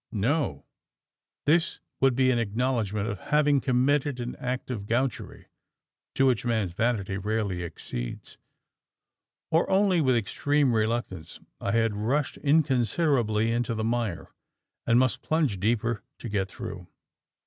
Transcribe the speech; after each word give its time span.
No; 0.11 0.65
this 1.45 1.79
would 1.99 2.15
be 2.15 2.31
an 2.31 2.39
acknowledgment 2.39 3.07
of 3.07 3.19
having 3.19 3.61
committed 3.61 4.19
an 4.19 4.35
act 4.37 4.71
of 4.71 4.87
gaucherie 4.87 5.45
to 6.15 6.25
which 6.25 6.43
man's 6.43 6.71
vanity 6.71 7.19
rarely 7.19 7.61
accedes, 7.63 8.39
or 9.51 9.69
only 9.69 10.01
with 10.01 10.15
extreme 10.15 10.73
reluctance. 10.73 11.39
I 11.59 11.73
had 11.73 11.95
rushed 11.95 12.37
inconsiderately 12.37 13.51
into 13.51 13.75
the 13.75 13.83
mire, 13.83 14.31
and 14.87 14.97
must 14.97 15.21
plunge 15.21 15.59
deeper 15.59 16.01
to 16.17 16.29
get 16.29 16.49
through. 16.49 16.87